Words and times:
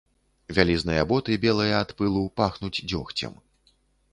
Вялізныя 0.57 1.03
боты, 1.11 1.31
белыя 1.45 1.75
ад 1.83 1.93
пылу, 1.99 2.25
пахнуць 2.41 2.73
дзёгцем. 2.89 3.37